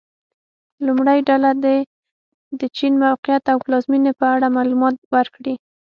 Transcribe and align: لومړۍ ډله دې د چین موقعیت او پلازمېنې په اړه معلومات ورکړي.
لومړۍ 0.85 1.19
ډله 1.29 1.51
دې 1.63 1.77
د 2.59 2.61
چین 2.77 2.93
موقعیت 3.03 3.43
او 3.51 3.57
پلازمېنې 3.65 4.11
په 4.19 4.25
اړه 4.35 4.47
معلومات 4.57 4.95
ورکړي. 5.15 5.53